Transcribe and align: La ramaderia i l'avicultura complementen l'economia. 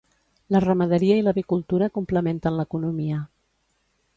La 0.53 0.61
ramaderia 0.63 1.17
i 1.21 1.25
l'avicultura 1.27 1.91
complementen 1.99 2.59
l'economia. 2.61 3.21